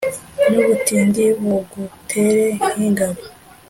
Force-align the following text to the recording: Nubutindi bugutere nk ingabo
Nubutindi 0.51 1.23
bugutere 1.43 2.45
nk 2.71 2.75
ingabo 2.87 3.19